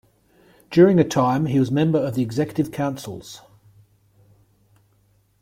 During 0.71 0.99
a 0.99 1.03
time, 1.07 1.45
he 1.45 1.59
was 1.59 1.69
member 1.69 1.99
of 1.99 2.15
the 2.15 2.23
Executive 2.23 2.71
Councils. 2.71 3.43